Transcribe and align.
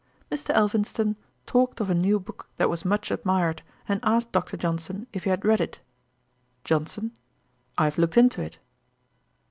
Mr. 0.31 0.49
Elphinston 0.55 1.15
talked 1.45 1.79
of 1.79 1.87
a 1.87 1.93
new 1.93 2.19
book 2.19 2.47
that 2.57 2.71
was 2.71 2.83
much 2.83 3.11
admired, 3.11 3.61
and 3.87 3.99
asked 4.01 4.31
Dr. 4.31 4.57
Johnson 4.57 5.05
if 5.13 5.25
he 5.25 5.29
had 5.29 5.45
read 5.45 5.61
it. 5.61 5.79
JOHNSON. 6.63 7.11
'I 7.77 7.83
have 7.83 7.99
looked 7.99 8.17
into 8.17 8.41
it.' 8.41 8.57